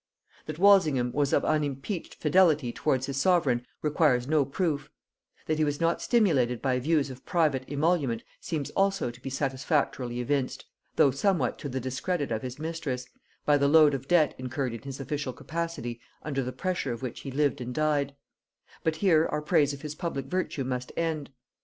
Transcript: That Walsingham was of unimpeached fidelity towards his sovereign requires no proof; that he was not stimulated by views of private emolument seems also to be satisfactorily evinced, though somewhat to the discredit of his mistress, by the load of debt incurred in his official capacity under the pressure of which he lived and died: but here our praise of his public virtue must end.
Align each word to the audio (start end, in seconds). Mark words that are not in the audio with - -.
That 0.47 0.57
Walsingham 0.57 1.11
was 1.11 1.31
of 1.31 1.45
unimpeached 1.45 2.15
fidelity 2.15 2.71
towards 2.73 3.05
his 3.05 3.17
sovereign 3.17 3.67
requires 3.83 4.27
no 4.27 4.45
proof; 4.45 4.89
that 5.45 5.59
he 5.59 5.63
was 5.63 5.79
not 5.79 6.01
stimulated 6.01 6.59
by 6.59 6.79
views 6.79 7.11
of 7.11 7.23
private 7.23 7.71
emolument 7.71 8.23
seems 8.39 8.71
also 8.71 9.11
to 9.11 9.21
be 9.21 9.29
satisfactorily 9.29 10.19
evinced, 10.19 10.65
though 10.95 11.11
somewhat 11.11 11.59
to 11.59 11.69
the 11.69 11.79
discredit 11.79 12.31
of 12.31 12.41
his 12.41 12.57
mistress, 12.57 13.05
by 13.45 13.59
the 13.59 13.67
load 13.67 13.93
of 13.93 14.07
debt 14.07 14.33
incurred 14.39 14.73
in 14.73 14.81
his 14.81 14.99
official 14.99 15.33
capacity 15.33 16.01
under 16.23 16.41
the 16.41 16.51
pressure 16.51 16.91
of 16.91 17.03
which 17.03 17.19
he 17.19 17.29
lived 17.29 17.61
and 17.61 17.75
died: 17.75 18.15
but 18.83 18.95
here 18.95 19.27
our 19.27 19.39
praise 19.43 19.71
of 19.71 19.83
his 19.83 19.93
public 19.93 20.25
virtue 20.25 20.63
must 20.63 20.91
end. 20.97 21.29